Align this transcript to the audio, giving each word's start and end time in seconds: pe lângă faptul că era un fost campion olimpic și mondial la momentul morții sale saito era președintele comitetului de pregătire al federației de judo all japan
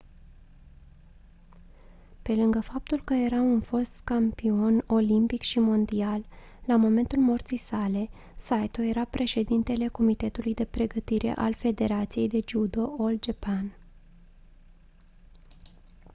pe 2.21 2.35
lângă 2.35 2.59
faptul 2.59 3.01
că 3.03 3.13
era 3.13 3.35
un 3.41 3.61
fost 3.61 4.01
campion 4.03 4.83
olimpic 4.87 5.41
și 5.41 5.59
mondial 5.59 6.25
la 6.65 6.75
momentul 6.75 7.19
morții 7.19 7.57
sale 7.57 8.09
saito 8.35 8.81
era 8.81 9.05
președintele 9.05 9.87
comitetului 9.87 10.53
de 10.53 10.65
pregătire 10.65 11.33
al 11.35 11.53
federației 11.53 12.27
de 12.27 12.39
judo 12.47 12.95
all 12.99 13.19
japan 13.23 13.75